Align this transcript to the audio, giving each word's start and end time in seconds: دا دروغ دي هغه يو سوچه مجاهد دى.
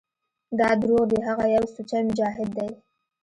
دا 0.59 0.69
دروغ 0.81 1.03
دي 1.11 1.19
هغه 1.27 1.45
يو 1.55 1.65
سوچه 1.75 1.97
مجاهد 2.07 2.49
دى. 2.57 2.69